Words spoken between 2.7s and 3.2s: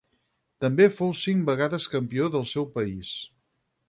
país.